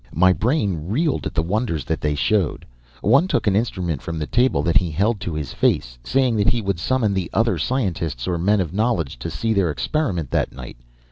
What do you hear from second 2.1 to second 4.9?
showed. One took an instrument from the table that he